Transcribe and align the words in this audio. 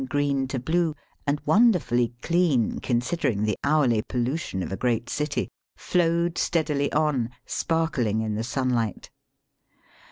green 0.09 0.47
to 0.47 0.57
blue, 0.59 0.95
and 1.27 1.39
wonderfully 1.45 2.11
clean 2.23 2.79
consider 2.79 3.27
ing 3.27 3.43
the 3.43 3.55
hourly 3.63 4.01
pollution 4.01 4.63
of 4.63 4.71
a 4.71 4.75
great 4.75 5.11
city, 5.11 5.47
flowed 5.77 6.39
steadily 6.39 6.91
on, 6.91 7.29
sparkling 7.45 8.19
in 8.19 8.33
the 8.33 8.43
sunlight. 8.43 9.11